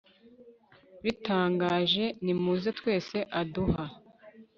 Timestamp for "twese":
2.79-3.17